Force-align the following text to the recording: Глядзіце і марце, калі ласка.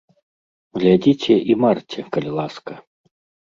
Глядзіце 0.79 1.33
і 1.51 1.59
марце, 1.67 2.09
калі 2.19 2.31
ласка. 2.41 2.73